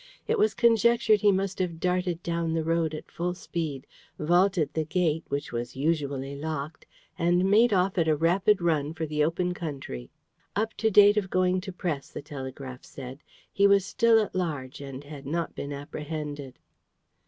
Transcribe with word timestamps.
It 0.27 0.39
was 0.39 0.55
conjectured 0.55 1.21
he 1.21 1.31
must 1.31 1.59
have 1.59 1.79
darted 1.79 2.23
down 2.23 2.53
the 2.55 2.63
road 2.63 2.95
at 2.95 3.11
full 3.11 3.35
speed, 3.35 3.85
vaulted 4.17 4.73
the 4.73 4.83
gate, 4.83 5.25
which 5.27 5.51
was 5.51 5.75
usually 5.75 6.35
locked, 6.35 6.87
and 7.19 7.51
made 7.51 7.71
off 7.71 7.99
at 7.99 8.07
a 8.07 8.15
rapid 8.15 8.63
run 8.63 8.95
for 8.95 9.05
the 9.05 9.23
open 9.23 9.53
country. 9.53 10.09
Up 10.55 10.73
to 10.77 10.89
date 10.89 11.17
of 11.17 11.29
going 11.29 11.61
to 11.61 11.71
press, 11.71 12.09
the 12.09 12.23
Telegraph 12.23 12.83
said, 12.83 13.19
he 13.53 13.67
was 13.67 13.85
still 13.85 14.17
at 14.19 14.33
large 14.33 14.81
and 14.81 15.03
had 15.03 15.27
not 15.27 15.53
been 15.53 15.71
apprehended. 15.71 16.57